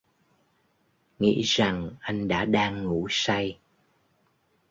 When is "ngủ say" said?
2.83-3.57